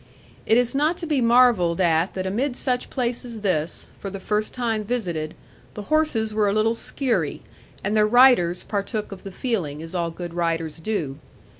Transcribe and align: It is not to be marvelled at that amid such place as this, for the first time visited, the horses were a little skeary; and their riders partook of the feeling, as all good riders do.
It 0.47 0.57
is 0.57 0.73
not 0.73 0.97
to 0.97 1.05
be 1.05 1.21
marvelled 1.21 1.79
at 1.79 2.15
that 2.15 2.25
amid 2.25 2.55
such 2.55 2.89
place 2.89 3.23
as 3.23 3.41
this, 3.41 3.91
for 3.99 4.09
the 4.09 4.19
first 4.19 4.51
time 4.51 4.83
visited, 4.83 5.35
the 5.75 5.83
horses 5.93 6.33
were 6.33 6.47
a 6.49 6.53
little 6.53 6.73
skeary; 6.73 7.41
and 7.83 7.95
their 7.95 8.07
riders 8.07 8.63
partook 8.63 9.11
of 9.11 9.21
the 9.21 9.31
feeling, 9.31 9.83
as 9.83 9.93
all 9.93 10.09
good 10.09 10.33
riders 10.33 10.77
do. 10.79 11.19